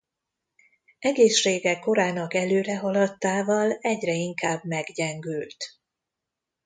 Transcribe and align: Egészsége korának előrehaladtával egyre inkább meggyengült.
Egészsége 0.99 1.79
korának 1.79 2.33
előrehaladtával 2.33 3.71
egyre 3.81 4.13
inkább 4.13 4.63
meggyengült. 4.63 5.55